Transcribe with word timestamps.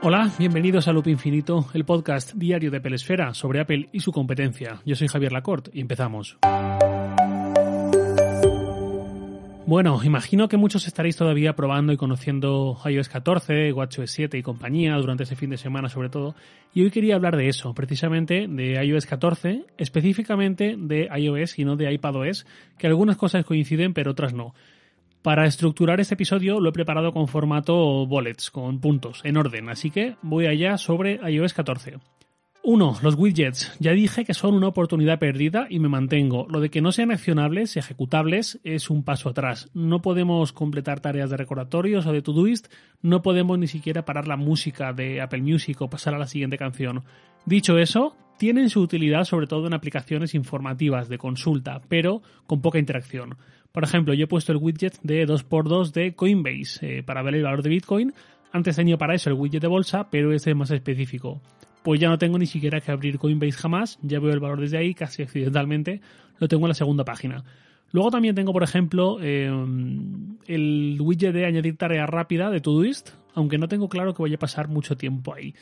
Hola, 0.00 0.30
bienvenidos 0.38 0.86
a 0.86 0.92
Loop 0.92 1.08
Infinito, 1.08 1.66
el 1.74 1.84
podcast 1.84 2.32
diario 2.34 2.70
de 2.70 2.80
Pelesfera 2.80 3.34
sobre 3.34 3.58
Apple 3.58 3.88
y 3.90 3.98
su 3.98 4.12
competencia. 4.12 4.80
Yo 4.86 4.94
soy 4.94 5.08
Javier 5.08 5.32
Lacorte 5.32 5.72
y 5.74 5.80
empezamos. 5.80 6.38
Bueno, 9.66 10.00
imagino 10.04 10.48
que 10.48 10.56
muchos 10.56 10.86
estaréis 10.86 11.16
todavía 11.16 11.56
probando 11.56 11.92
y 11.92 11.96
conociendo 11.96 12.78
iOS 12.84 13.08
14, 13.08 13.72
WatchOS 13.72 14.12
7 14.12 14.38
y 14.38 14.42
compañía 14.42 14.94
durante 14.94 15.24
ese 15.24 15.34
fin 15.34 15.50
de 15.50 15.56
semana 15.56 15.88
sobre 15.88 16.10
todo, 16.10 16.36
y 16.72 16.84
hoy 16.84 16.92
quería 16.92 17.16
hablar 17.16 17.36
de 17.36 17.48
eso, 17.48 17.74
precisamente 17.74 18.46
de 18.48 18.82
iOS 18.84 19.04
14, 19.04 19.66
específicamente 19.78 20.76
de 20.78 21.08
iOS 21.12 21.58
y 21.58 21.64
no 21.64 21.74
de 21.74 21.92
iPadOS, 21.92 22.46
que 22.78 22.86
algunas 22.86 23.16
cosas 23.16 23.44
coinciden 23.44 23.94
pero 23.94 24.12
otras 24.12 24.32
no. 24.32 24.54
Para 25.22 25.46
estructurar 25.46 26.00
este 26.00 26.14
episodio 26.14 26.60
lo 26.60 26.68
he 26.68 26.72
preparado 26.72 27.12
con 27.12 27.26
formato 27.26 28.06
bullets, 28.06 28.50
con 28.50 28.80
puntos, 28.80 29.20
en 29.24 29.36
orden, 29.36 29.68
así 29.68 29.90
que 29.90 30.16
voy 30.22 30.46
allá 30.46 30.78
sobre 30.78 31.20
iOS 31.28 31.54
14. 31.54 31.98
1. 32.62 32.98
Los 33.02 33.14
widgets. 33.14 33.74
Ya 33.80 33.92
dije 33.92 34.24
que 34.24 34.34
son 34.34 34.54
una 34.54 34.68
oportunidad 34.68 35.18
perdida 35.18 35.66
y 35.70 35.78
me 35.78 35.88
mantengo. 35.88 36.46
Lo 36.50 36.60
de 36.60 36.70
que 36.70 36.82
no 36.82 36.92
sean 36.92 37.10
accionables 37.10 37.76
ejecutables 37.76 38.60
es 38.62 38.90
un 38.90 39.04
paso 39.04 39.30
atrás. 39.30 39.70
No 39.74 40.02
podemos 40.02 40.52
completar 40.52 41.00
tareas 41.00 41.30
de 41.30 41.36
recordatorios 41.36 42.06
o 42.06 42.12
de 42.12 42.20
Todoist, 42.20 42.70
no 43.00 43.22
podemos 43.22 43.58
ni 43.58 43.68
siquiera 43.68 44.04
parar 44.04 44.28
la 44.28 44.36
música 44.36 44.92
de 44.92 45.20
Apple 45.20 45.42
Music 45.42 45.80
o 45.80 45.88
pasar 45.88 46.14
a 46.14 46.18
la 46.18 46.26
siguiente 46.26 46.58
canción. 46.58 47.04
Dicho 47.46 47.78
eso, 47.78 48.16
tienen 48.38 48.70
su 48.70 48.80
utilidad 48.80 49.24
sobre 49.24 49.46
todo 49.46 49.66
en 49.66 49.74
aplicaciones 49.74 50.34
informativas 50.34 51.08
de 51.08 51.18
consulta, 51.18 51.80
pero 51.88 52.22
con 52.46 52.60
poca 52.60 52.78
interacción. 52.78 53.36
Por 53.78 53.84
ejemplo, 53.84 54.12
yo 54.12 54.24
he 54.24 54.26
puesto 54.26 54.50
el 54.50 54.58
widget 54.58 54.98
de 55.04 55.24
2x2 55.24 55.92
de 55.92 56.12
Coinbase 56.12 56.98
eh, 56.98 57.02
para 57.04 57.22
ver 57.22 57.36
el 57.36 57.44
valor 57.44 57.62
de 57.62 57.70
Bitcoin. 57.70 58.12
Antes 58.50 58.74
tenía 58.74 58.98
para 58.98 59.14
eso 59.14 59.30
el 59.30 59.36
widget 59.36 59.62
de 59.62 59.68
bolsa, 59.68 60.10
pero 60.10 60.32
este 60.32 60.50
es 60.50 60.56
más 60.56 60.72
específico. 60.72 61.40
Pues 61.84 62.00
ya 62.00 62.08
no 62.08 62.18
tengo 62.18 62.40
ni 62.40 62.46
siquiera 62.46 62.80
que 62.80 62.90
abrir 62.90 63.20
Coinbase 63.20 63.52
jamás, 63.52 64.00
ya 64.02 64.18
veo 64.18 64.32
el 64.32 64.40
valor 64.40 64.60
desde 64.60 64.78
ahí, 64.78 64.94
casi 64.94 65.22
accidentalmente, 65.22 66.00
lo 66.40 66.48
tengo 66.48 66.66
en 66.66 66.70
la 66.70 66.74
segunda 66.74 67.04
página. 67.04 67.44
Luego 67.92 68.10
también 68.10 68.34
tengo, 68.34 68.52
por 68.52 68.64
ejemplo, 68.64 69.18
eh, 69.22 69.46
el 70.48 70.98
widget 71.00 71.32
de 71.32 71.46
añadir 71.46 71.76
tarea 71.76 72.04
rápida 72.04 72.50
de 72.50 72.60
Todoist, 72.60 73.10
aunque 73.34 73.58
no 73.58 73.68
tengo 73.68 73.88
claro 73.88 74.12
que 74.12 74.24
vaya 74.24 74.34
a 74.34 74.40
pasar 74.40 74.66
mucho 74.66 74.96
tiempo 74.96 75.34
ahí. 75.34 75.54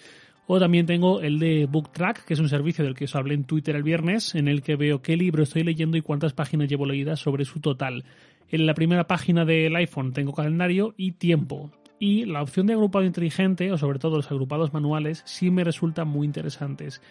O 0.47 0.61
también 0.61 0.86
tengo 0.86 1.20
el 1.20 1.39
de 1.39 1.66
BookTrack, 1.66 2.25
que 2.25 2.34
es 2.34 2.41
un 2.41 2.48
servicio 2.48 2.84
del 2.84 2.94
que 2.94 3.06
os 3.06 3.16
hablé 3.16 3.34
en 3.34 3.44
Twitter 3.44 3.75
el 3.75 3.83
viernes, 3.83 4.34
en 4.34 4.47
el 4.47 4.62
que 4.62 4.77
veo 4.77 5.03
qué 5.03 5.16
libro 5.16 5.42
estoy 5.42 5.64
leyendo 5.64 5.97
y 5.97 6.03
cuántas 6.03 6.33
páginas 6.33 6.69
llevo 6.69 6.86
leídas 6.86 7.19
sobre 7.19 7.44
su 7.44 7.61
total. 7.61 8.05
En 8.48 8.64
la 8.64 8.75
primera 8.75 9.08
página 9.08 9.44
del 9.44 9.75
iPhone 9.75 10.12
tengo 10.12 10.33
calendario 10.33 10.94
y 10.97 11.12
tiempo. 11.12 11.72
Y 11.98 12.27
la 12.27 12.42
opción 12.42 12.66
de 12.66 12.75
agrupado 12.75 13.05
inteligente, 13.05 13.72
o 13.72 13.78
sobre 13.78 13.98
todo 13.98 14.16
los 14.16 14.30
agrupados 14.30 14.72
manuales, 14.72 15.22
sí 15.27 15.50
me 15.50 15.64
resultan 15.64 16.06
muy 16.06 16.27
interesantes. 16.27 17.03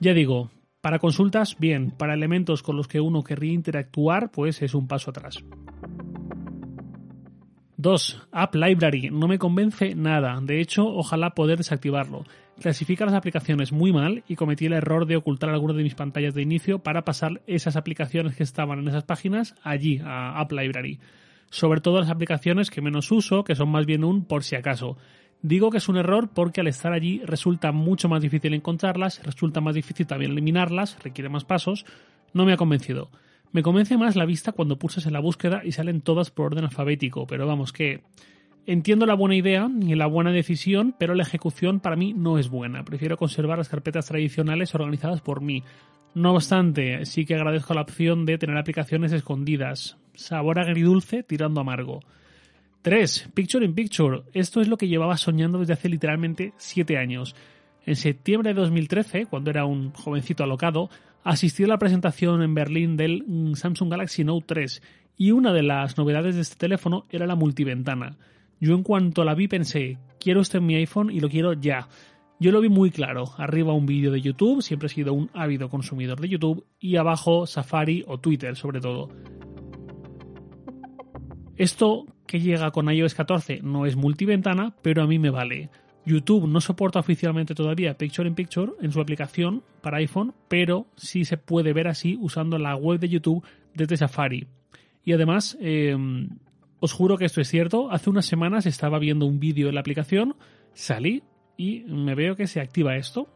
Ya 0.00 0.14
digo, 0.14 0.50
para 0.80 0.98
consultas, 0.98 1.56
bien, 1.58 1.90
para 1.90 2.14
elementos 2.14 2.62
con 2.62 2.76
los 2.76 2.88
que 2.88 3.00
uno 3.00 3.22
querría 3.22 3.52
interactuar, 3.52 4.30
pues 4.30 4.62
es 4.62 4.74
un 4.74 4.86
paso 4.86 5.10
atrás. 5.10 5.44
2. 7.78 8.26
App 8.32 8.56
Library. 8.56 9.08
No 9.10 9.28
me 9.28 9.38
convence 9.38 9.94
nada. 9.94 10.40
De 10.42 10.60
hecho, 10.60 10.84
ojalá 10.84 11.30
poder 11.30 11.58
desactivarlo. 11.58 12.24
Clasifica 12.60 13.04
las 13.04 13.14
aplicaciones 13.14 13.70
muy 13.70 13.92
mal 13.92 14.24
y 14.26 14.34
cometí 14.34 14.66
el 14.66 14.72
error 14.72 15.06
de 15.06 15.14
ocultar 15.14 15.50
algunas 15.50 15.76
de 15.76 15.84
mis 15.84 15.94
pantallas 15.94 16.34
de 16.34 16.42
inicio 16.42 16.80
para 16.80 17.04
pasar 17.04 17.40
esas 17.46 17.76
aplicaciones 17.76 18.34
que 18.34 18.42
estaban 18.42 18.80
en 18.80 18.88
esas 18.88 19.04
páginas 19.04 19.54
allí, 19.62 20.00
a 20.04 20.40
App 20.40 20.50
Library. 20.50 20.98
Sobre 21.50 21.80
todo 21.80 22.00
las 22.00 22.10
aplicaciones 22.10 22.68
que 22.68 22.82
menos 22.82 23.12
uso, 23.12 23.44
que 23.44 23.54
son 23.54 23.68
más 23.68 23.86
bien 23.86 24.02
un 24.02 24.24
por 24.24 24.42
si 24.42 24.56
acaso. 24.56 24.96
Digo 25.42 25.70
que 25.70 25.78
es 25.78 25.88
un 25.88 25.98
error 25.98 26.30
porque 26.34 26.62
al 26.62 26.66
estar 26.66 26.92
allí 26.92 27.22
resulta 27.24 27.70
mucho 27.70 28.08
más 28.08 28.22
difícil 28.22 28.54
encontrarlas, 28.54 29.22
resulta 29.22 29.60
más 29.60 29.76
difícil 29.76 30.04
también 30.04 30.32
eliminarlas, 30.32 30.98
requiere 31.04 31.28
más 31.28 31.44
pasos. 31.44 31.86
No 32.32 32.44
me 32.44 32.52
ha 32.52 32.56
convencido. 32.56 33.08
Me 33.52 33.62
convence 33.62 33.96
más 33.96 34.16
la 34.16 34.26
vista 34.26 34.52
cuando 34.52 34.78
pulsas 34.78 35.06
en 35.06 35.12
la 35.12 35.20
búsqueda 35.20 35.62
y 35.64 35.72
salen 35.72 36.00
todas 36.00 36.30
por 36.30 36.46
orden 36.46 36.64
alfabético, 36.64 37.26
pero 37.26 37.46
vamos 37.46 37.72
que 37.72 38.02
entiendo 38.66 39.06
la 39.06 39.14
buena 39.14 39.36
idea 39.36 39.68
y 39.80 39.94
la 39.94 40.06
buena 40.06 40.30
decisión, 40.30 40.94
pero 40.98 41.14
la 41.14 41.22
ejecución 41.22 41.80
para 41.80 41.96
mí 41.96 42.12
no 42.12 42.38
es 42.38 42.50
buena. 42.50 42.84
Prefiero 42.84 43.16
conservar 43.16 43.56
las 43.56 43.70
carpetas 43.70 44.06
tradicionales 44.06 44.74
organizadas 44.74 45.22
por 45.22 45.40
mí. 45.40 45.62
No 46.14 46.34
obstante, 46.34 47.06
sí 47.06 47.24
que 47.24 47.34
agradezco 47.34 47.72
la 47.72 47.82
opción 47.82 48.26
de 48.26 48.36
tener 48.36 48.58
aplicaciones 48.58 49.12
escondidas. 49.12 49.96
Sabor 50.14 50.58
agridulce 50.58 51.22
tirando 51.22 51.60
amargo. 51.60 52.00
3. 52.82 53.30
Picture 53.34 53.64
in 53.64 53.74
Picture. 53.74 54.22
Esto 54.34 54.60
es 54.60 54.68
lo 54.68 54.76
que 54.76 54.88
llevaba 54.88 55.16
soñando 55.16 55.58
desde 55.58 55.72
hace 55.72 55.88
literalmente 55.88 56.52
7 56.58 56.98
años. 56.98 57.34
En 57.88 57.96
septiembre 57.96 58.52
de 58.52 58.60
2013, 58.60 59.24
cuando 59.24 59.48
era 59.48 59.64
un 59.64 59.94
jovencito 59.94 60.44
alocado, 60.44 60.90
asistí 61.24 61.64
a 61.64 61.68
la 61.68 61.78
presentación 61.78 62.42
en 62.42 62.52
Berlín 62.52 62.98
del 62.98 63.24
mm, 63.26 63.54
Samsung 63.54 63.90
Galaxy 63.90 64.24
Note 64.24 64.44
3 64.46 64.82
y 65.16 65.30
una 65.30 65.54
de 65.54 65.62
las 65.62 65.96
novedades 65.96 66.34
de 66.34 66.42
este 66.42 66.56
teléfono 66.56 67.06
era 67.08 67.26
la 67.26 67.34
multiventana. 67.34 68.18
Yo 68.60 68.74
en 68.74 68.82
cuanto 68.82 69.24
la 69.24 69.34
vi 69.34 69.48
pensé, 69.48 69.96
quiero 70.20 70.42
este 70.42 70.60
mi 70.60 70.74
iPhone 70.74 71.10
y 71.10 71.20
lo 71.20 71.30
quiero 71.30 71.54
ya. 71.54 71.88
Yo 72.38 72.52
lo 72.52 72.60
vi 72.60 72.68
muy 72.68 72.90
claro, 72.90 73.24
arriba 73.38 73.72
un 73.72 73.86
vídeo 73.86 74.12
de 74.12 74.20
YouTube, 74.20 74.60
siempre 74.60 74.88
he 74.88 74.90
sido 74.90 75.14
un 75.14 75.30
ávido 75.32 75.70
consumidor 75.70 76.20
de 76.20 76.28
YouTube, 76.28 76.66
y 76.78 76.96
abajo 76.96 77.46
Safari 77.46 78.04
o 78.06 78.18
Twitter 78.18 78.54
sobre 78.54 78.82
todo. 78.82 79.08
Esto 81.56 82.04
que 82.26 82.38
llega 82.38 82.70
con 82.70 82.92
iOS 82.92 83.14
14 83.14 83.60
no 83.62 83.86
es 83.86 83.96
multiventana, 83.96 84.76
pero 84.82 85.04
a 85.04 85.06
mí 85.06 85.18
me 85.18 85.30
vale. 85.30 85.70
YouTube 86.08 86.48
no 86.48 86.60
soporta 86.60 86.98
oficialmente 86.98 87.54
todavía 87.54 87.96
Picture 87.96 88.26
in 88.26 88.34
Picture 88.34 88.72
en 88.80 88.90
su 88.90 89.00
aplicación 89.00 89.62
para 89.82 89.98
iPhone, 89.98 90.34
pero 90.48 90.86
sí 90.96 91.24
se 91.24 91.36
puede 91.36 91.72
ver 91.72 91.86
así 91.86 92.16
usando 92.20 92.58
la 92.58 92.74
web 92.76 92.98
de 92.98 93.08
YouTube 93.08 93.44
desde 93.74 93.96
Safari. 93.96 94.46
Y 95.04 95.12
además, 95.12 95.56
em, 95.60 96.30
os 96.80 96.92
juro 96.92 97.16
que 97.18 97.26
esto 97.26 97.40
es 97.40 97.48
cierto, 97.48 97.90
hace 97.90 98.10
unas 98.10 98.26
semanas 98.26 98.66
estaba 98.66 98.98
viendo 98.98 99.26
un 99.26 99.38
vídeo 99.38 99.68
en 99.68 99.74
la 99.74 99.80
aplicación, 99.80 100.34
salí 100.72 101.22
y 101.56 101.80
me 101.80 102.14
veo 102.14 102.36
que 102.36 102.46
se 102.46 102.60
activa 102.60 102.96
esto. 102.96 103.28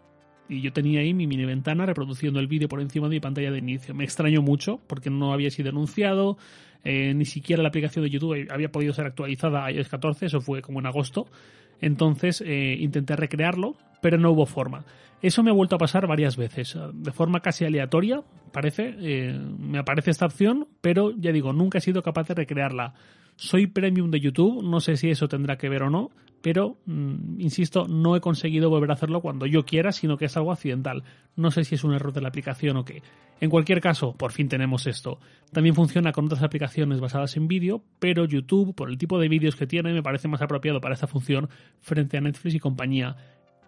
Y 0.49 0.61
yo 0.61 0.73
tenía 0.73 1.01
ahí 1.01 1.15
mi 1.15 1.27
mini 1.27 1.45
ventana 1.45 1.87
reproduciendo 1.87 2.41
el 2.41 2.47
vídeo 2.47 2.69
por 2.69 2.81
encima 2.81 3.09
de 3.09 3.17
mi 3.17 3.21
pantalla 3.21 3.51
de 3.51 3.59
inicio. 3.59 3.95
Me 3.95 4.05
extraño 4.05 4.43
mucho 4.43 4.81
porque 4.87 5.09
no 5.09 5.33
había 5.33 5.51
sido 5.51 5.71
anunciado, 5.71 6.37
eh, 6.85 7.15
ni 7.15 7.25
siquiera 7.25 7.63
la 7.63 7.69
aplicación 7.69 8.05
de 8.05 8.11
YouTube 8.11 8.49
había 8.51 8.71
podido 8.71 8.93
ser 8.93 9.07
actualizada 9.07 9.65
a 9.65 9.71
iOS 9.71 9.89
14, 9.89 10.27
eso 10.27 10.41
fue 10.41 10.63
como 10.63 10.81
en 10.81 10.87
agosto. 10.87 11.27
Entonces 11.83 12.41
eh, 12.41 12.77
intenté 12.81 13.15
recrearlo, 13.15 13.77
pero 14.01 14.17
no 14.17 14.31
hubo 14.31 14.47
forma. 14.47 14.85
Eso 15.21 15.43
me 15.43 15.51
ha 15.51 15.55
vuelto 15.55 15.77
a 15.77 15.79
pasar 15.79 16.07
varias 16.07 16.37
veces, 16.37 16.77
de 16.93 17.13
forma 17.13 17.41
casi 17.41 17.65
aleatoria, 17.65 18.23
parece, 18.51 18.95
eh, 18.99 19.39
me 19.59 19.79
aparece 19.79 20.11
esta 20.11 20.27
opción, 20.27 20.67
pero 20.81 21.13
ya 21.17 21.31
digo, 21.31 21.53
nunca 21.53 21.79
he 21.79 21.81
sido 21.81 22.03
capaz 22.03 22.27
de 22.29 22.35
recrearla. 22.35 22.95
Soy 23.43 23.67
premium 23.67 24.13
de 24.13 24.21
YouTube, 24.21 24.63
no 24.63 24.79
sé 24.79 24.97
si 24.97 25.11
eso 25.11 25.27
tendrá 25.27 25.59
que 25.59 25.69
ver 25.69 25.83
o 25.83 25.91
no, 25.91 26.13
pero 26.43 26.79
mm, 26.87 27.41
insisto, 27.41 27.89
no 27.89 28.15
he 28.15 28.21
conseguido 28.21 28.71
volver 28.71 28.93
a 28.93 28.95
hacerlo 28.95 29.21
cuando 29.21 29.47
yo 29.47 29.65
quiera, 29.65 29.91
sino 29.91 30.17
que 30.17 30.27
es 30.27 30.37
algo 30.37 30.53
accidental. 30.53 31.03
No 31.35 31.51
sé 31.51 31.65
si 31.65 31.75
es 31.75 31.83
un 31.83 31.93
error 31.93 32.13
de 32.13 32.21
la 32.21 32.29
aplicación 32.29 32.77
o 32.77 32.85
qué. 32.85 33.03
En 33.41 33.51
cualquier 33.51 33.81
caso, 33.81 34.13
por 34.13 34.31
fin 34.31 34.49
tenemos 34.49 34.87
esto. 34.87 35.19
También 35.51 35.75
funciona 35.75 36.13
con 36.13 36.27
otras 36.27 36.45
aplicaciones 36.45 37.01
basadas 37.01 37.37
en 37.37 37.49
vídeo, 37.49 37.83
pero 37.99 38.27
YouTube, 38.27 38.77
por 38.77 38.89
el 38.89 38.97
tipo 38.97 39.19
de 39.19 39.29
vídeos 39.29 39.57
que 39.57 39.67
tiene, 39.67 39.93
me 39.93 40.05
parece 40.05 40.29
más 40.29 40.41
apropiado 40.41 40.81
para 40.81 40.95
esta 40.95 41.09
función 41.09 41.49
frente 41.81 42.19
a 42.19 42.21
Netflix 42.21 42.55
y 42.55 42.61
compañía. 42.61 43.17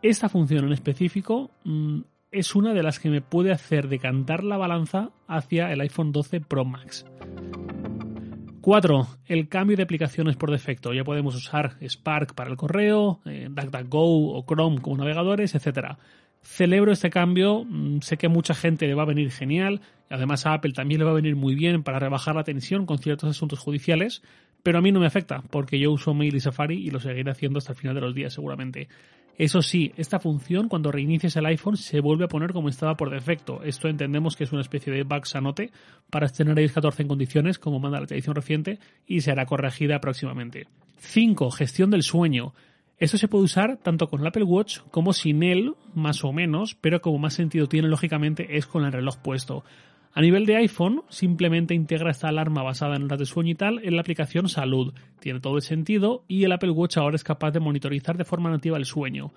Esta 0.03 0.29
función 0.29 0.67
en 0.67 0.73
específico 0.73 1.51
mm, 1.65 2.03
es 2.31 2.55
una 2.55 2.75
de 2.75 2.83
las 2.85 3.01
que 3.01 3.11
me 3.11 3.23
puede 3.23 3.51
hacer 3.51 3.89
decantar 3.89 4.45
la 4.45 4.57
balanza 4.57 5.11
hacia 5.27 5.73
el 5.73 5.81
iPhone 5.81 6.13
12 6.13 6.43
Pro 6.43 6.65
Max. 6.65 7.05
4. 8.65 9.07
El 9.27 9.49
cambio 9.51 9.77
de 9.77 9.83
aplicaciones 9.83 10.37
por 10.37 10.51
defecto. 10.51 10.95
Ya 10.95 11.05
podemos 11.05 11.35
usar 11.35 11.77
Spark 11.87 12.35
para 12.35 12.49
el 12.49 12.57
correo, 12.57 13.21
eh, 13.27 13.49
DuckDuckGo 13.51 14.39
o 14.39 14.47
Chrome 14.47 14.81
como 14.81 14.97
navegadores, 14.97 15.55
etc. 15.55 15.99
Celebro 16.41 16.91
este 16.91 17.11
cambio, 17.11 17.67
mm, 17.69 18.01
sé 18.01 18.17
que 18.17 18.29
mucha 18.29 18.55
gente 18.55 18.87
le 18.87 18.95
va 18.95 19.03
a 19.03 19.07
venir 19.07 19.31
genial, 19.31 19.83
además 20.09 20.47
a 20.47 20.55
Apple 20.55 20.73
también 20.73 21.01
le 21.01 21.05
va 21.05 21.11
a 21.11 21.15
venir 21.15 21.37
muy 21.37 21.55
bien 21.55 21.83
para 21.83 21.99
rebajar 21.99 22.37
la 22.37 22.45
tensión 22.45 22.87
con 22.87 22.97
ciertos 22.97 23.29
asuntos 23.29 23.59
judiciales, 23.59 24.23
pero 24.65 24.79
a 24.79 24.81
mí 24.83 24.91
no 24.91 24.99
me 24.99 25.07
afecta, 25.07 25.43
porque 25.51 25.79
yo 25.79 25.93
uso 25.93 26.15
Mail 26.15 26.35
y 26.35 26.41
Safari 26.41 26.77
y 26.77 26.91
lo 26.91 26.99
seguiré 26.99 27.31
haciendo 27.31 27.59
hasta 27.59 27.73
el 27.73 27.79
final 27.79 27.95
de 27.95 28.01
los 28.01 28.15
días 28.15 28.33
seguramente. 28.33 28.89
Eso 29.37 29.61
sí, 29.61 29.93
esta 29.97 30.19
función 30.19 30.69
cuando 30.69 30.91
reinicies 30.91 31.37
el 31.37 31.45
iPhone 31.45 31.77
se 31.77 32.01
vuelve 32.01 32.25
a 32.25 32.29
poner 32.29 32.53
como 32.53 32.71
estaba 32.71 32.97
por 32.97 33.11
defecto. 33.11 33.63
Esto 33.63 33.89
entendemos 33.89 34.37
que 34.37 34.45
es 34.45 34.53
una 34.53 34.63
especie 34.63 34.91
de 34.91 35.03
bug 35.03 35.27
sanote 35.27 35.71
para 36.09 36.27
estrenar 36.27 36.59
iOS 36.59 36.73
14 36.73 37.03
en 37.03 37.09
condiciones 37.09 37.59
como 37.59 37.79
manda 37.79 38.01
la 38.01 38.07
edición 38.07 38.35
reciente 38.35 38.79
y 39.07 39.21
será 39.21 39.45
corregida 39.45 40.01
próximamente. 40.01 40.67
5. 40.97 41.51
Gestión 41.51 41.91
del 41.91 42.03
sueño. 42.03 42.55
Esto 42.97 43.19
se 43.19 43.29
puede 43.29 43.45
usar 43.45 43.77
tanto 43.77 44.07
con 44.07 44.23
el 44.23 44.27
Apple 44.29 44.45
Watch 44.45 44.79
como 44.91 45.13
sin 45.13 45.43
él, 45.43 45.75
más 45.95 46.25
o 46.25 46.33
menos, 46.33 46.75
pero 46.81 47.03
como 47.03 47.19
más 47.19 47.35
sentido 47.35 47.67
tiene 47.67 47.89
lógicamente 47.89 48.57
es 48.57 48.67
con 48.67 48.85
el 48.85 48.93
reloj 48.93 49.19
puesto. 49.19 49.63
A 50.17 50.21
nivel 50.21 50.47
de 50.47 50.55
iPhone, 50.55 51.03
simplemente 51.09 51.75
integra 51.75 52.13
esta 52.13 52.29
alarma 52.29 52.63
basada 52.63 52.95
en 52.95 53.03
horas 53.03 53.19
de 53.19 53.27
sueño 53.27 53.51
y 53.51 53.55
tal 53.57 53.81
en 53.83 53.97
la 53.97 54.03
aplicación 54.03 54.49
Salud. 54.49 54.95
Tiene 55.19 55.41
todo 55.41 55.57
el 55.57 55.63
sentido 55.63 56.25
y 56.29 56.45
el 56.45 56.53
Apple 56.53 56.71
Watch 56.71 56.99
ahora 56.99 57.17
es 57.17 57.25
capaz 57.25 57.51
de 57.51 57.59
monitorizar 57.59 58.17
de 58.17 58.25
forma 58.25 58.49
nativa 58.49 58.77
el 58.77 58.85
sueño. 58.85 59.33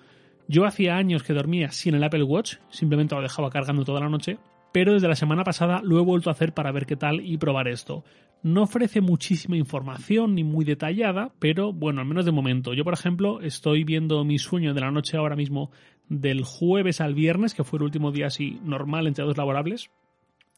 Yo 0.46 0.66
hacía 0.66 0.96
años 0.96 1.24
que 1.24 1.32
dormía 1.32 1.72
sin 1.72 1.96
el 1.96 2.04
Apple 2.04 2.22
Watch, 2.22 2.58
simplemente 2.70 3.16
lo 3.16 3.22
dejaba 3.22 3.50
cargando 3.50 3.84
toda 3.84 3.98
la 3.98 4.08
noche, 4.08 4.38
pero 4.72 4.92
desde 4.92 5.08
la 5.08 5.16
semana 5.16 5.42
pasada 5.42 5.80
lo 5.82 5.98
he 5.98 6.04
vuelto 6.04 6.30
a 6.30 6.34
hacer 6.34 6.54
para 6.54 6.70
ver 6.70 6.86
qué 6.86 6.94
tal 6.94 7.26
y 7.26 7.38
probar 7.38 7.66
esto. 7.66 8.04
No 8.44 8.62
ofrece 8.62 9.00
muchísima 9.00 9.56
información 9.56 10.36
ni 10.36 10.44
muy 10.44 10.64
detallada, 10.64 11.32
pero 11.40 11.72
bueno, 11.72 12.02
al 12.02 12.06
menos 12.06 12.24
de 12.24 12.30
momento. 12.30 12.72
Yo, 12.72 12.84
por 12.84 12.94
ejemplo, 12.94 13.40
estoy 13.40 13.82
viendo 13.82 14.24
mi 14.24 14.38
sueño 14.38 14.74
de 14.74 14.80
la 14.80 14.92
noche 14.92 15.16
ahora 15.16 15.34
mismo 15.34 15.72
del 16.08 16.44
jueves 16.44 17.00
al 17.00 17.14
viernes, 17.14 17.52
que 17.52 17.64
fue 17.64 17.80
el 17.80 17.82
último 17.82 18.12
día 18.12 18.28
así 18.28 18.60
normal 18.62 19.08
entre 19.08 19.24
dos 19.24 19.36
laborables. 19.36 19.90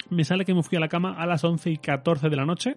Me 0.08 0.24
sale 0.24 0.44
que 0.44 0.54
me 0.54 0.62
fui 0.62 0.76
a 0.76 0.80
la 0.80 0.88
cama 0.88 1.14
a 1.18 1.26
las 1.26 1.44
11 1.44 1.70
y 1.70 1.76
14 1.76 2.28
de 2.28 2.36
la 2.36 2.46
noche, 2.46 2.76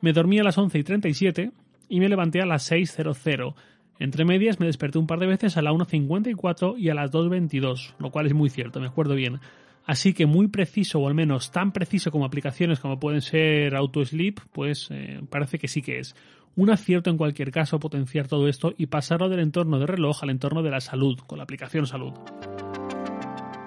me 0.00 0.12
dormí 0.12 0.38
a 0.38 0.44
las 0.44 0.58
11 0.58 0.78
y 0.78 0.82
37 0.82 1.52
y 1.88 2.00
me 2.00 2.08
levanté 2.08 2.40
a 2.40 2.46
las 2.46 2.70
6.00. 2.70 3.54
Entre 3.98 4.24
medias 4.24 4.58
me 4.58 4.66
desperté 4.66 4.98
un 4.98 5.06
par 5.06 5.18
de 5.20 5.26
veces 5.26 5.58
a 5.58 5.62
la 5.62 5.72
1.54 5.72 6.78
y 6.78 6.88
a 6.88 6.94
las 6.94 7.12
2.22, 7.12 7.94
lo 7.98 8.10
cual 8.10 8.26
es 8.26 8.34
muy 8.34 8.48
cierto, 8.48 8.80
me 8.80 8.86
acuerdo 8.86 9.14
bien. 9.14 9.40
Así 9.84 10.14
que 10.14 10.24
muy 10.24 10.48
preciso, 10.48 11.00
o 11.00 11.08
al 11.08 11.14
menos 11.14 11.50
tan 11.50 11.72
preciso 11.72 12.10
como 12.10 12.24
aplicaciones 12.24 12.80
como 12.80 12.98
pueden 12.98 13.20
ser 13.20 13.74
AutoSleep, 13.76 14.40
pues 14.52 14.88
eh, 14.90 15.20
parece 15.28 15.58
que 15.58 15.68
sí 15.68 15.82
que 15.82 15.98
es. 15.98 16.14
Un 16.56 16.70
acierto 16.70 17.10
en 17.10 17.16
cualquier 17.16 17.50
caso 17.50 17.78
potenciar 17.78 18.26
todo 18.26 18.48
esto 18.48 18.72
y 18.76 18.86
pasarlo 18.86 19.28
del 19.28 19.40
entorno 19.40 19.78
de 19.78 19.86
reloj 19.86 20.22
al 20.22 20.30
entorno 20.30 20.62
de 20.62 20.70
la 20.70 20.80
salud, 20.80 21.18
con 21.26 21.38
la 21.38 21.44
aplicación 21.44 21.86
salud. 21.86 22.12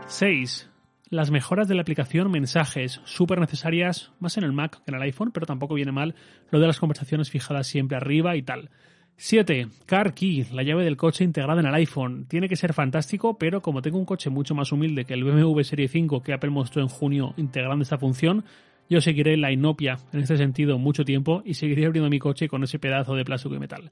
6. 0.07 0.73
Las 1.13 1.30
mejoras 1.30 1.68
de 1.68 1.75
la 1.75 1.83
aplicación 1.83 2.31
mensajes, 2.31 3.00
súper 3.04 3.39
necesarias, 3.39 4.12
más 4.19 4.36
en 4.38 4.44
el 4.44 4.51
Mac 4.51 4.81
que 4.83 4.89
en 4.89 4.95
el 4.95 5.04
iPhone, 5.04 5.30
pero 5.31 5.45
tampoco 5.45 5.75
viene 5.75 5.92
mal 5.92 6.15
lo 6.50 6.60
de 6.60 6.65
las 6.65 6.80
conversaciones 6.80 7.30
fijadas 7.30 7.68
siempre 7.68 7.98
arriba 7.98 8.36
y 8.36 8.42
tal. 8.42 8.71
7. 9.18 9.68
Car 9.86 10.15
Key, 10.15 10.48
la 10.51 10.63
llave 10.63 10.83
del 10.83 10.98
coche 10.98 11.24
integrada 11.24 11.60
en 11.60 11.68
el 11.68 11.75
iPhone. 11.75 12.25
Tiene 12.27 12.50
que 12.50 12.56
ser 12.56 12.74
fantástico, 12.74 13.38
pero 13.38 13.62
como 13.62 13.83
tengo 13.83 14.00
un 14.00 14.06
coche 14.06 14.31
mucho 14.31 14.56
más 14.56 14.71
humilde 14.71 15.06
que 15.06 15.13
el 15.13 15.24
BMW 15.24 15.62
Serie 15.62 15.88
5 15.88 16.24
que 16.24 16.33
Apple 16.33 16.50
mostró 16.50 16.81
en 16.81 16.88
junio 16.88 17.36
integrando 17.38 17.83
esta 17.83 18.00
función, 18.00 18.44
yo 18.89 19.00
seguiré 19.00 19.38
la 19.38 19.51
inopia 19.51 20.00
en 20.13 20.21
este 20.21 20.38
sentido 20.38 20.80
mucho 20.80 21.06
tiempo 21.06 21.44
y 21.45 21.54
seguiré 21.54 21.86
abriendo 21.86 22.09
mi 22.09 22.18
coche 22.18 22.48
con 22.48 22.63
ese 22.63 22.80
pedazo 22.80 23.13
de 23.13 23.24
plástico 23.24 23.54
y 23.54 23.59
metal. 23.59 23.92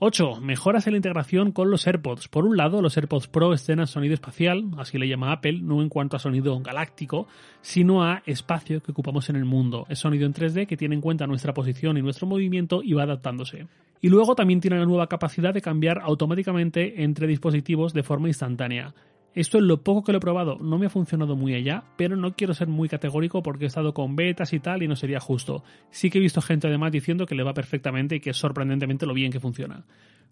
8. 0.00 0.40
Mejoras 0.40 0.86
en 0.86 0.94
la 0.94 0.98
integración 0.98 1.52
con 1.52 1.70
los 1.70 1.86
AirPods. 1.86 2.26
Por 2.26 2.44
un 2.44 2.56
lado, 2.56 2.82
los 2.82 2.96
AirPods 2.96 3.28
Pro 3.28 3.54
estrenan 3.54 3.86
sonido 3.86 4.12
espacial, 4.12 4.64
así 4.76 4.98
le 4.98 5.08
llama 5.08 5.30
Apple, 5.30 5.60
no 5.62 5.80
en 5.82 5.88
cuanto 5.88 6.16
a 6.16 6.18
sonido 6.18 6.58
galáctico, 6.60 7.28
sino 7.60 8.02
a 8.02 8.22
espacio 8.26 8.82
que 8.82 8.90
ocupamos 8.90 9.30
en 9.30 9.36
el 9.36 9.44
mundo. 9.44 9.86
Es 9.88 10.00
sonido 10.00 10.26
en 10.26 10.34
3D 10.34 10.66
que 10.66 10.76
tiene 10.76 10.96
en 10.96 11.00
cuenta 11.00 11.28
nuestra 11.28 11.54
posición 11.54 11.96
y 11.96 12.02
nuestro 12.02 12.26
movimiento 12.26 12.82
y 12.82 12.92
va 12.92 13.04
adaptándose. 13.04 13.68
Y 14.00 14.08
luego 14.08 14.34
también 14.34 14.60
tiene 14.60 14.78
la 14.78 14.84
nueva 14.84 15.06
capacidad 15.06 15.54
de 15.54 15.62
cambiar 15.62 16.00
automáticamente 16.02 17.04
entre 17.04 17.28
dispositivos 17.28 17.94
de 17.94 18.02
forma 18.02 18.28
instantánea. 18.28 18.92
Esto 19.34 19.58
es 19.58 19.64
lo 19.64 19.82
poco 19.82 20.04
que 20.04 20.12
lo 20.12 20.18
he 20.18 20.20
probado, 20.20 20.58
no 20.60 20.78
me 20.78 20.86
ha 20.86 20.90
funcionado 20.90 21.34
muy 21.34 21.54
allá, 21.54 21.82
pero 21.96 22.16
no 22.16 22.34
quiero 22.34 22.54
ser 22.54 22.68
muy 22.68 22.88
categórico 22.88 23.42
porque 23.42 23.64
he 23.64 23.66
estado 23.66 23.92
con 23.92 24.14
betas 24.14 24.52
y 24.52 24.60
tal 24.60 24.84
y 24.84 24.88
no 24.88 24.94
sería 24.94 25.18
justo. 25.18 25.64
Sí 25.90 26.08
que 26.08 26.18
he 26.18 26.20
visto 26.20 26.40
gente 26.40 26.68
además 26.68 26.92
diciendo 26.92 27.26
que 27.26 27.34
le 27.34 27.42
va 27.42 27.52
perfectamente 27.52 28.16
y 28.16 28.20
que 28.20 28.30
es 28.30 28.36
sorprendentemente 28.36 29.06
lo 29.06 29.14
bien 29.14 29.32
que 29.32 29.40
funciona. 29.40 29.84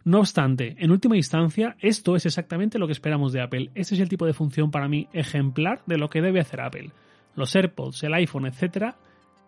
No 0.05 0.21
obstante, 0.21 0.77
en 0.79 0.93
última 0.93 1.17
instancia, 1.17 1.77
esto 1.81 2.15
es 2.15 2.27
exactamente 2.27 2.79
lo 2.79 2.87
que 2.87 2.93
esperamos 2.93 3.33
de 3.33 3.41
Apple. 3.41 3.71
Este 3.75 3.97
es 3.97 4.01
el 4.01 4.09
tipo 4.09 4.27
de 4.27 4.35
función 4.35 4.71
para 4.71 4.89
mí 4.89 5.09
ejemplar 5.13 5.83
de 5.87 5.99
lo 5.99 6.09
que 6.09 6.23
debe 6.23 6.41
hacer 6.41 6.61
Apple. 6.61 6.91
Los 7.35 7.55
AirPods, 7.57 8.05
el 8.05 8.15
iPhone, 8.15 8.47
etc 8.47 8.95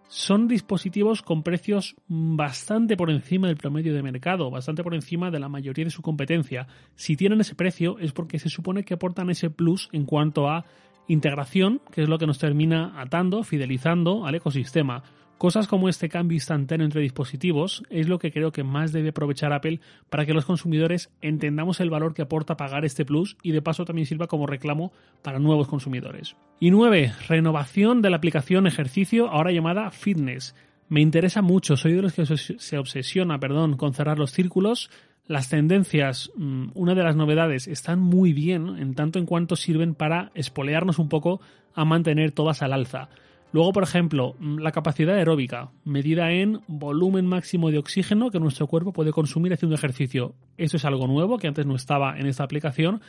son 0.09 0.49
dispositivos 0.49 1.23
con 1.23 1.43
precios 1.43 1.97
bastante 2.07 2.97
por 2.97 3.11
encima 3.11 3.49
del 3.49 3.57
promedio 3.57 3.95
de 3.95 4.03
mercado, 4.03 4.51
bastante 4.51 4.83
por 4.83 4.95
encima 4.95 5.31
de 5.31 5.41
la 5.41 5.49
mayoría 5.49 5.85
de 5.85 5.91
su 5.91 6.03
competencia. 6.03 6.67
Si 6.95 7.17
tienen 7.17 7.41
ese 7.41 7.55
precio 7.55 7.99
es 7.99 8.13
porque 8.13 8.39
se 8.39 8.49
supone 8.49 8.85
que 8.85 8.95
aportan 8.95 9.31
ese 9.31 9.51
plus 9.51 9.89
en 9.93 10.05
cuanto 10.05 10.49
a 10.49 10.65
integración, 11.09 11.81
que 11.91 12.03
es 12.03 12.09
lo 12.09 12.19
que 12.19 12.27
nos 12.27 12.39
termina 12.39 13.01
atando, 13.01 13.43
fidelizando 13.43 14.27
al 14.27 14.37
ecosistema. 14.37 15.03
Cosas 15.39 15.67
como 15.67 15.89
este 15.89 16.09
cambio 16.09 16.37
instantáneo 16.37 16.85
entre 16.85 17.03
dispositivos 17.03 17.83
es 17.91 18.09
lo 18.09 18.19
que 18.19 18.33
creo 18.33 18.53
que 18.53 18.63
más 18.63 18.93
debe 18.93 19.09
aprovechar 19.09 19.53
Apple 19.53 19.81
para 20.09 20.25
que 20.25 20.33
los 20.33 20.45
consumidores 20.45 21.11
entendamos 21.21 21.81
el 21.81 21.91
valor 21.91 22.15
que 22.15 22.23
aporta 22.23 22.57
pagar 22.57 22.85
este 22.85 23.05
plus 23.05 23.37
y 23.43 23.53
de 23.53 23.61
paso 23.61 23.85
también 23.85 24.07
sirva 24.07 24.29
como 24.29 24.47
reclamo 24.47 24.93
para 25.23 25.41
nuevos 25.41 25.67
consumidores. 25.67 26.37
Y 26.61 26.71
9. 26.71 27.13
Renovación 27.29 28.01
de 28.01 28.11
la 28.11 28.17
aplicación 28.17 28.67
ejercicio 28.67 29.29
ahora 29.29 29.51
llamada 29.51 29.91
Fitness. 29.91 30.55
Me 30.89 31.01
interesa 31.01 31.43
mucho, 31.43 31.77
soy 31.77 31.95
de 31.95 32.03
los 32.03 32.13
que 32.13 32.25
se 32.27 32.79
obsesiona 32.79 33.39
perdón, 33.41 33.77
con 33.77 33.93
cerrar 33.93 34.19
los 34.19 34.31
círculos. 34.31 34.91
Las 35.27 35.49
tendencias, 35.49 36.31
mm, 36.37 36.69
una 36.75 36.95
de 36.95 37.03
las 37.03 37.17
novedades, 37.17 37.67
están 37.67 37.99
muy 37.99 38.33
bien 38.33 38.77
en 38.79 38.95
tanto 38.95 39.19
en 39.19 39.27
cuanto 39.27 39.57
sirven 39.57 39.95
para 39.95 40.31
espolearnos 40.35 40.99
un 40.99 41.09
poco 41.09 41.41
a 41.75 41.85
mantener 41.85 42.33
todas 42.33 42.63
al 42.63 42.73
alza. 42.73 43.09
Luego, 43.55 43.73
por 43.73 43.85
ejemplo, 43.85 44.35
mm, 44.41 44.59
la 44.59 44.73
capacidad 44.73 45.15
aeróbica, 45.15 45.71
medida 45.85 46.33
en 46.33 46.63
volumen 46.67 47.25
máximo 47.25 47.71
de 47.71 47.79
oxígeno 47.79 48.33
que 48.33 48.41
nuestro 48.41 48.67
cuerpo 48.67 48.93
puede 48.93 49.13
consumir 49.13 49.53
haciendo 49.53 49.77
ejercicio. 49.77 50.35
Eso 50.57 50.77
es 50.77 50.85
algo 50.85 51.07
nuevo 51.07 51.39
que 51.39 51.47
antes 51.47 51.65
no 51.65 51.77
estaba 51.77 52.19
en 52.19 52.27
esta 52.27 52.43
aplicación 52.43 53.01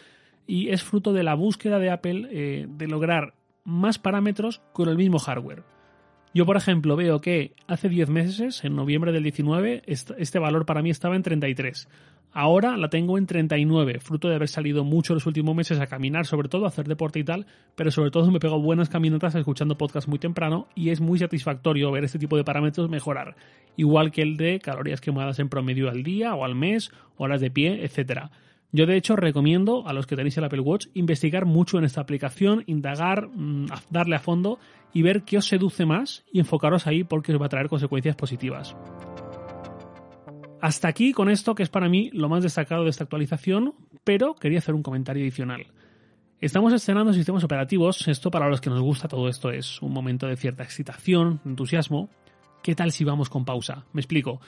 y 0.46 0.70
es 0.70 0.84
fruto 0.84 1.14
de 1.14 1.24
la 1.24 1.34
búsqueda 1.34 1.80
de 1.80 1.90
Apple 1.90 2.28
eh, 2.30 2.68
de 2.70 2.88
lograr 2.88 3.34
más 3.64 3.98
parámetros 3.98 4.62
con 4.72 4.88
el 4.88 4.98
mismo 4.98 5.18
hardware. 5.18 5.64
Yo, 6.36 6.46
por 6.46 6.58
ejemplo, 6.58 6.98
veo 6.98 7.22
que 7.22 7.54
hace 7.66 7.88
10 7.88 8.10
meses, 8.10 8.66
en 8.66 8.76
noviembre 8.76 9.14
del 9.14 9.24
19, 9.24 9.84
este 9.88 10.38
valor 10.38 10.66
para 10.66 10.82
mí 10.82 10.90
estaba 10.90 11.16
en 11.16 11.24
33. 11.24 11.88
Ahora 12.34 12.76
la 12.76 12.90
tengo 12.90 13.18
en 13.18 13.26
39, 13.26 14.02
fruto 14.02 14.28
de 14.28 14.36
haber 14.36 14.50
salido 14.50 14.84
mucho 14.84 15.14
los 15.14 15.26
últimos 15.28 15.56
meses 15.56 15.80
a 15.80 15.88
caminar, 15.88 16.26
sobre 16.26 16.50
todo 16.50 16.66
a 16.66 16.68
hacer 16.68 16.90
deporte 16.90 17.20
y 17.20 17.24
tal, 17.24 17.46
pero 17.78 17.90
sobre 17.90 18.12
todo 18.12 18.30
me 18.32 18.42
pego 18.42 18.60
buenas 18.60 18.90
caminatas 18.90 19.34
escuchando 19.36 19.78
podcast 19.78 20.10
muy 20.10 20.20
temprano 20.20 20.68
y 20.76 20.90
es 20.90 21.00
muy 21.00 21.20
satisfactorio 21.20 21.90
ver 21.94 22.04
este 22.04 22.20
tipo 22.20 22.36
de 22.36 22.44
parámetros 22.44 22.90
mejorar, 22.90 23.38
igual 23.78 24.12
que 24.12 24.22
el 24.22 24.36
de 24.36 24.60
calorías 24.60 25.00
quemadas 25.00 25.40
en 25.40 25.48
promedio 25.48 25.90
al 25.90 26.04
día 26.04 26.36
o 26.36 26.44
al 26.44 26.54
mes, 26.54 26.92
horas 27.16 27.40
de 27.40 27.50
pie, 27.50 27.86
etcétera. 27.86 28.30
Yo 28.76 28.86
de 28.86 28.98
hecho 28.98 29.16
recomiendo 29.16 29.88
a 29.88 29.94
los 29.94 30.06
que 30.06 30.18
tenéis 30.18 30.38
el 30.38 30.44
Apple 30.44 30.60
Watch 30.60 30.88
investigar 30.96 31.46
mucho 31.46 31.78
en 31.78 31.86
esta 31.86 32.02
aplicación, 32.02 32.66
indagar, 32.68 33.30
mm, 33.30 33.68
darle 33.90 34.18
a 34.18 34.20
fondo 34.20 34.60
y 34.94 35.02
ver 35.02 35.24
qué 35.24 35.38
os 35.38 35.48
seduce 35.48 35.86
más 35.86 36.26
y 36.34 36.40
enfocaros 36.40 36.86
ahí 36.86 37.06
porque 37.06 37.34
os 37.34 37.42
va 37.42 37.46
a 37.46 37.50
traer 37.50 37.70
consecuencias 37.70 38.18
positivas. 38.18 38.76
Hasta 40.62 40.90
aquí 40.90 41.14
con 41.14 41.30
esto 41.30 41.56
que 41.56 41.64
es 41.64 41.70
para 41.70 41.88
mí 41.88 42.10
lo 42.12 42.28
más 42.28 42.44
destacado 42.44 42.84
de 42.84 42.90
esta 42.90 43.06
actualización, 43.06 43.76
pero 44.04 44.36
quería 44.36 44.60
hacer 44.60 44.76
un 44.76 44.84
comentario 44.84 45.24
adicional. 45.24 45.68
Estamos 46.42 46.74
estrenando 46.74 47.14
sistemas 47.14 47.46
operativos, 47.46 48.06
esto 48.10 48.30
para 48.30 48.50
los 48.50 48.60
que 48.60 48.70
nos 48.70 48.82
gusta 48.82 49.08
todo 49.08 49.30
esto 49.30 49.52
es 49.52 49.82
un 49.82 49.94
momento 49.94 50.28
de 50.28 50.36
cierta 50.36 50.64
excitación, 50.64 51.40
entusiasmo. 51.46 52.10
¿Qué 52.62 52.76
tal 52.76 52.92
si 52.92 53.06
vamos 53.06 53.30
con 53.30 53.46
pausa? 53.46 53.86
Me 53.94 54.02
explico. 54.02 54.42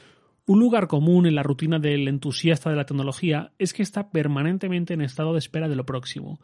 Un 0.49 0.61
lugar 0.61 0.87
común 0.87 1.25
en 1.25 1.35
la 1.35 1.43
rutina 1.43 1.77
del 1.77 2.07
entusiasta 2.07 2.69
de 2.69 2.77
la 2.77 2.85
tecnología 2.85 3.51
es 3.59 3.73
que 3.73 3.83
está 3.83 4.11
permanentemente 4.11 4.93
en 4.93 5.01
estado 5.01 5.33
de 5.33 5.39
espera 5.39 5.67
de 5.67 5.75
lo 5.75 5.85
próximo. 5.85 6.39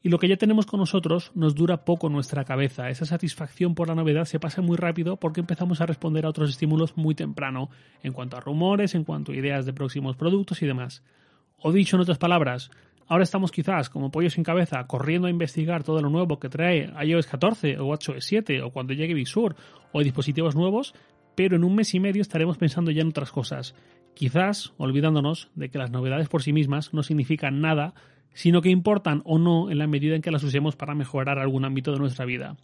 Y 0.00 0.10
lo 0.10 0.20
que 0.20 0.28
ya 0.28 0.36
tenemos 0.36 0.64
con 0.64 0.78
nosotros 0.78 1.32
nos 1.34 1.56
dura 1.56 1.84
poco 1.84 2.08
nuestra 2.08 2.44
cabeza. 2.44 2.88
Esa 2.88 3.04
satisfacción 3.04 3.74
por 3.74 3.88
la 3.88 3.96
novedad 3.96 4.26
se 4.26 4.38
pasa 4.38 4.62
muy 4.62 4.76
rápido 4.76 5.16
porque 5.16 5.40
empezamos 5.40 5.80
a 5.80 5.86
responder 5.86 6.24
a 6.24 6.28
otros 6.28 6.50
estímulos 6.50 6.96
muy 6.96 7.16
temprano, 7.16 7.68
en 8.04 8.12
cuanto 8.12 8.36
a 8.36 8.40
rumores, 8.40 8.94
en 8.94 9.02
cuanto 9.02 9.32
a 9.32 9.34
ideas 9.34 9.66
de 9.66 9.72
próximos 9.72 10.14
productos 10.14 10.62
y 10.62 10.66
demás. 10.66 11.02
O 11.56 11.72
dicho 11.72 11.96
en 11.96 12.02
otras 12.02 12.18
palabras, 12.18 12.70
ahora 13.08 13.24
estamos 13.24 13.50
quizás 13.50 13.90
como 13.90 14.12
pollos 14.12 14.34
sin 14.34 14.44
cabeza 14.44 14.86
corriendo 14.86 15.26
a 15.26 15.30
investigar 15.30 15.82
todo 15.82 16.00
lo 16.00 16.10
nuevo 16.10 16.38
que 16.38 16.48
trae 16.48 16.92
iOS 17.04 17.26
14 17.26 17.80
o 17.80 17.86
WatchOS 17.86 18.24
7 18.24 18.62
o 18.62 18.70
cuando 18.70 18.92
llegue 18.92 19.14
Visur 19.14 19.56
o 19.90 20.00
dispositivos 20.00 20.54
nuevos, 20.54 20.94
pero 21.38 21.54
en 21.54 21.62
un 21.62 21.76
mes 21.76 21.94
y 21.94 22.00
medio 22.00 22.20
estaremos 22.20 22.58
pensando 22.58 22.90
ya 22.90 23.02
en 23.02 23.10
otras 23.10 23.30
cosas, 23.30 23.76
quizás 24.12 24.72
olvidándonos 24.76 25.50
de 25.54 25.68
que 25.68 25.78
las 25.78 25.92
novedades 25.92 26.28
por 26.28 26.42
sí 26.42 26.52
mismas 26.52 26.92
no 26.92 27.04
significan 27.04 27.60
nada 27.60 27.94
sino 28.32 28.60
que 28.60 28.70
importan 28.70 29.22
o 29.24 29.38
no 29.38 29.70
en 29.70 29.78
la 29.78 29.86
medida 29.86 30.16
en 30.16 30.22
que 30.22 30.32
las 30.32 30.42
usemos 30.42 30.74
para 30.74 30.96
mejorar 30.96 31.38
algún 31.38 31.64
ámbito 31.64 31.92
de 31.92 32.00
nuestra 32.00 32.24
vida. 32.24 32.56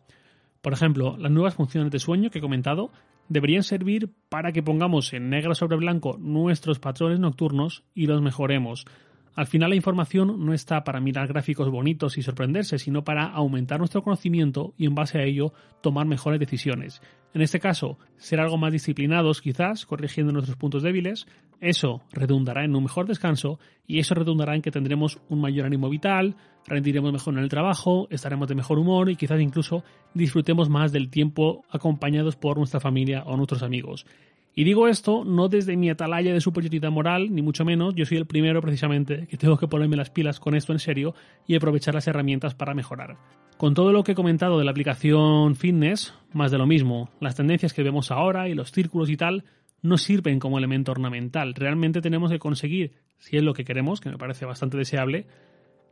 Por 0.60 0.72
ejemplo, 0.72 1.16
las 1.16 1.30
nuevas 1.30 1.54
funciones 1.54 1.92
de 1.92 2.00
sueño 2.00 2.30
que 2.30 2.40
he 2.40 2.42
comentado 2.42 2.90
deberían 3.28 3.62
servir 3.62 4.10
para 4.28 4.50
que 4.50 4.64
pongamos 4.64 5.12
en 5.12 5.30
negro 5.30 5.54
sobre 5.54 5.76
blanco 5.76 6.16
nuestros 6.18 6.80
patrones 6.80 7.20
nocturnos 7.20 7.84
y 7.94 8.08
los 8.08 8.22
mejoremos. 8.22 8.86
Al 9.34 9.46
final 9.46 9.70
la 9.70 9.76
información 9.76 10.44
no 10.44 10.54
está 10.54 10.84
para 10.84 11.00
mirar 11.00 11.26
gráficos 11.26 11.68
bonitos 11.68 12.16
y 12.18 12.22
sorprenderse, 12.22 12.78
sino 12.78 13.02
para 13.02 13.24
aumentar 13.24 13.80
nuestro 13.80 14.02
conocimiento 14.02 14.74
y 14.76 14.86
en 14.86 14.94
base 14.94 15.18
a 15.18 15.24
ello 15.24 15.52
tomar 15.82 16.06
mejores 16.06 16.38
decisiones. 16.38 17.02
En 17.34 17.42
este 17.42 17.58
caso, 17.58 17.98
ser 18.16 18.38
algo 18.38 18.58
más 18.58 18.72
disciplinados 18.72 19.40
quizás, 19.40 19.86
corrigiendo 19.86 20.32
nuestros 20.32 20.56
puntos 20.56 20.84
débiles, 20.84 21.26
eso 21.60 22.02
redundará 22.12 22.64
en 22.64 22.76
un 22.76 22.84
mejor 22.84 23.08
descanso 23.08 23.58
y 23.88 23.98
eso 23.98 24.14
redundará 24.14 24.54
en 24.54 24.62
que 24.62 24.70
tendremos 24.70 25.20
un 25.28 25.40
mayor 25.40 25.66
ánimo 25.66 25.90
vital, 25.90 26.36
rendiremos 26.66 27.12
mejor 27.12 27.34
en 27.34 27.40
el 27.40 27.48
trabajo, 27.48 28.06
estaremos 28.10 28.46
de 28.46 28.54
mejor 28.54 28.78
humor 28.78 29.10
y 29.10 29.16
quizás 29.16 29.40
incluso 29.40 29.82
disfrutemos 30.14 30.70
más 30.70 30.92
del 30.92 31.10
tiempo 31.10 31.64
acompañados 31.70 32.36
por 32.36 32.56
nuestra 32.56 32.78
familia 32.78 33.24
o 33.26 33.36
nuestros 33.36 33.64
amigos. 33.64 34.06
Y 34.56 34.62
digo 34.64 34.86
esto 34.86 35.24
no 35.24 35.48
desde 35.48 35.76
mi 35.76 35.90
atalaya 35.90 36.32
de 36.32 36.40
superioridad 36.40 36.90
moral, 36.90 37.34
ni 37.34 37.42
mucho 37.42 37.64
menos, 37.64 37.94
yo 37.96 38.06
soy 38.06 38.18
el 38.18 38.26
primero 38.26 38.60
precisamente 38.62 39.26
que 39.26 39.36
tengo 39.36 39.56
que 39.56 39.66
ponerme 39.66 39.96
las 39.96 40.10
pilas 40.10 40.38
con 40.38 40.54
esto 40.54 40.72
en 40.72 40.78
serio 40.78 41.14
y 41.46 41.56
aprovechar 41.56 41.94
las 41.94 42.06
herramientas 42.06 42.54
para 42.54 42.74
mejorar. 42.74 43.16
Con 43.56 43.74
todo 43.74 43.92
lo 43.92 44.04
que 44.04 44.12
he 44.12 44.14
comentado 44.14 44.58
de 44.58 44.64
la 44.64 44.70
aplicación 44.70 45.56
fitness, 45.56 46.14
más 46.32 46.52
de 46.52 46.58
lo 46.58 46.66
mismo, 46.66 47.10
las 47.20 47.34
tendencias 47.34 47.72
que 47.72 47.82
vemos 47.82 48.12
ahora 48.12 48.48
y 48.48 48.54
los 48.54 48.70
círculos 48.70 49.10
y 49.10 49.16
tal, 49.16 49.44
no 49.82 49.98
sirven 49.98 50.38
como 50.38 50.58
elemento 50.58 50.92
ornamental. 50.92 51.54
Realmente 51.54 52.00
tenemos 52.00 52.30
que 52.30 52.38
conseguir, 52.38 52.92
si 53.18 53.36
es 53.36 53.42
lo 53.42 53.54
que 53.54 53.64
queremos, 53.64 54.00
que 54.00 54.08
me 54.08 54.18
parece 54.18 54.46
bastante 54.46 54.76
deseable, 54.76 55.26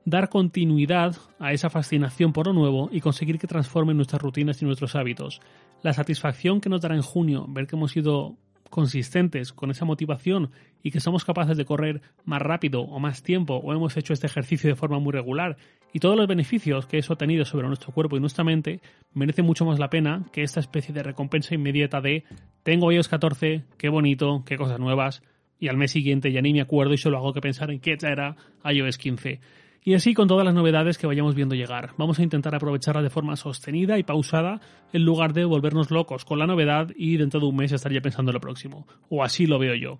dar 0.05 0.29
continuidad 0.29 1.17
a 1.39 1.53
esa 1.53 1.69
fascinación 1.69 2.33
por 2.33 2.47
lo 2.47 2.53
nuevo 2.53 2.89
y 2.93 3.01
conseguir 3.01 3.39
que 3.39 3.47
transformen 3.47 3.97
nuestras 3.97 4.23
rutinas 4.23 4.61
y 4.63 4.65
nuestros 4.65 4.95
hábitos. 4.95 5.41
La 5.83 5.93
satisfacción 5.93 6.61
que 6.61 6.69
nos 6.69 6.81
dará 6.81 6.95
en 6.95 7.03
junio 7.03 7.47
ver 7.49 7.67
que 7.67 7.77
hemos 7.77 7.97
ido 7.97 8.37
consistentes 8.73 9.53
con 9.53 9.71
esa 9.71 9.85
motivación 9.85 10.51
y 10.83 10.93
que 10.93 10.99
somos 10.99 11.27
capaces 11.27 11.59
de 11.59 11.67
correr 11.67 12.01
más 12.25 12.41
rápido 12.41 12.81
o 12.81 12.99
más 12.99 13.23
tiempo 13.23 13.57
o 13.57 13.75
hemos 13.75 13.99
hecho 13.99 14.15
este 14.15 14.29
ejercicio 14.29 14.71
de 14.71 14.77
forma 14.77 14.99
muy 14.99 15.13
regular 15.13 15.59
y 15.93 15.99
todos 15.99 16.17
los 16.17 16.27
beneficios 16.27 16.87
que 16.87 16.97
eso 16.97 17.13
ha 17.13 17.19
tenido 17.19 17.45
sobre 17.45 17.69
nuestro 17.69 17.93
cuerpo 17.93 18.17
y 18.17 18.21
nuestra 18.21 18.45
mente 18.45 18.81
merece 19.13 19.43
mucho 19.43 19.67
más 19.67 19.79
la 19.79 19.91
pena 19.91 20.25
que 20.33 20.43
esta 20.43 20.61
especie 20.61 20.95
de 20.95 21.03
recompensa 21.03 21.55
inmediata 21.55 22.01
de 22.01 22.25
tengo 22.63 22.91
iOS 22.91 23.09
14, 23.09 23.63
qué 23.77 23.91
bonito, 23.91 24.43
qué 24.47 24.57
cosas 24.57 24.81
nuevas 24.81 25.23
y 25.61 25.69
al 25.69 25.77
mes 25.77 25.91
siguiente 25.91 26.33
ya 26.33 26.41
ni 26.41 26.55
me 26.55 26.63
acuerdo 26.63 26.95
y 26.95 26.99
solo 26.99 27.19
hago 27.19 27.35
que 27.35 27.43
pensar 27.43 27.71
en 27.71 27.79
qué 27.79 27.99
era 28.01 28.37
iOS 28.65 28.97
15. 28.97 29.39
Y 29.85 29.95
así 29.95 30.15
con 30.15 30.29
todas 30.29 30.45
las 30.45 30.55
novedades 30.55 30.97
que 30.97 31.09
vayamos 31.09 31.35
viendo 31.35 31.57
llegar. 31.57 31.91
Vamos 31.99 32.19
a 32.19 32.23
intentar 32.23 32.55
aprovecharlas 32.55 33.03
de 33.03 33.11
forma 33.11 33.35
sostenida 33.35 33.99
y 33.99 34.05
pausada 34.05 34.61
en 34.93 35.05
lugar 35.05 35.33
de 35.33 35.45
volvernos 35.45 35.91
locos 35.91 36.25
con 36.25 36.39
la 36.39 36.47
novedad 36.47 36.91
y 36.97 37.17
dentro 37.17 37.41
de 37.41 37.47
un 37.47 37.57
mes 37.57 37.73
estar 37.73 37.93
ya 37.93 38.01
pensando 38.01 38.31
en 38.31 38.35
lo 38.35 38.41
próximo. 38.41 38.87
O 39.09 39.25
así 39.25 39.47
lo 39.47 39.59
veo 39.59 39.75
yo. 39.75 39.99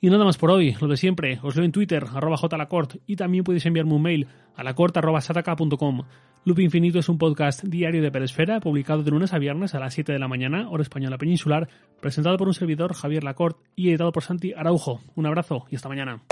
Y 0.00 0.08
nada 0.08 0.24
más 0.24 0.38
por 0.38 0.50
hoy, 0.50 0.74
lo 0.80 0.88
de 0.88 0.96
siempre, 0.96 1.38
os 1.42 1.54
leo 1.54 1.66
en 1.66 1.72
Twitter, 1.72 2.04
arroba 2.14 2.38
jlacort, 2.38 2.96
y 3.06 3.16
también 3.16 3.44
podéis 3.44 3.66
enviarme 3.66 3.92
un 3.92 4.00
mail 4.00 4.26
a 4.56 4.64
lacort.sataka.com. 4.64 6.02
Loop 6.46 6.58
Infinito 6.60 6.98
es 6.98 7.10
un 7.10 7.18
podcast 7.18 7.62
diario 7.64 8.00
de 8.00 8.10
Peresfera, 8.10 8.60
publicado 8.60 9.02
de 9.02 9.10
lunes 9.10 9.34
a 9.34 9.38
viernes 9.38 9.74
a 9.74 9.78
las 9.78 9.92
7 9.92 10.10
de 10.12 10.18
la 10.18 10.28
mañana, 10.28 10.70
hora 10.70 10.82
española 10.82 11.18
peninsular, 11.18 11.68
presentado 12.00 12.38
por 12.38 12.48
un 12.48 12.54
servidor, 12.54 12.94
Javier 12.94 13.24
Lacort, 13.24 13.58
y 13.76 13.90
editado 13.90 14.10
por 14.10 14.22
Santi 14.22 14.54
Araujo. 14.54 15.02
Un 15.14 15.26
abrazo 15.26 15.66
y 15.70 15.76
hasta 15.76 15.90
mañana. 15.90 16.22